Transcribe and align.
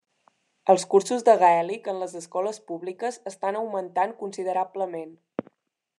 Els 0.73 0.85
cursos 0.93 1.25
de 1.27 1.35
gaèlic 1.43 1.89
en 1.93 2.01
les 2.03 2.17
escoles 2.21 2.61
públiques 2.71 3.21
estan 3.33 3.61
augmentant 3.61 4.17
considerablement. 4.23 5.17